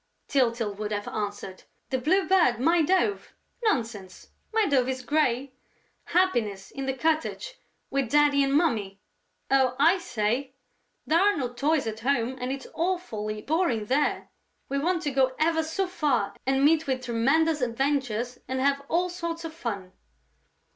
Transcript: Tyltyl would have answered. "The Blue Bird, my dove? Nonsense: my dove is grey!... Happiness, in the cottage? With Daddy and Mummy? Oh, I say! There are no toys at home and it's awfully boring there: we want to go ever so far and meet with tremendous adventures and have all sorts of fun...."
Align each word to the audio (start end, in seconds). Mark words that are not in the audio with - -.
Tyltyl 0.27 0.73
would 0.77 0.91
have 0.91 1.07
answered. 1.07 1.65
"The 1.91 1.99
Blue 1.99 2.27
Bird, 2.27 2.59
my 2.59 2.81
dove? 2.81 3.35
Nonsense: 3.63 4.29
my 4.51 4.65
dove 4.65 4.89
is 4.89 5.03
grey!... 5.03 5.53
Happiness, 6.05 6.71
in 6.71 6.87
the 6.87 6.93
cottage? 6.95 7.59
With 7.91 8.09
Daddy 8.09 8.43
and 8.43 8.51
Mummy? 8.51 8.99
Oh, 9.51 9.75
I 9.79 9.99
say! 9.99 10.55
There 11.05 11.19
are 11.19 11.37
no 11.37 11.53
toys 11.53 11.85
at 11.85 11.99
home 11.99 12.35
and 12.41 12.51
it's 12.51 12.65
awfully 12.73 13.43
boring 13.43 13.85
there: 13.85 14.31
we 14.69 14.79
want 14.79 15.03
to 15.03 15.11
go 15.11 15.35
ever 15.37 15.61
so 15.61 15.85
far 15.85 16.35
and 16.47 16.65
meet 16.65 16.87
with 16.87 17.03
tremendous 17.05 17.61
adventures 17.61 18.39
and 18.47 18.59
have 18.59 18.81
all 18.89 19.07
sorts 19.07 19.45
of 19.45 19.53
fun...." 19.53 19.93